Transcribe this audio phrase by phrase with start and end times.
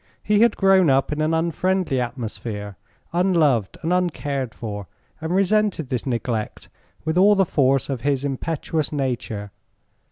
[0.23, 2.75] He had grown up in an unfriendly atmosphere,
[3.13, 4.87] unloved and uncared for,
[5.21, 6.69] and resented this neglect
[7.05, 9.51] with all the force of his impetuous nature.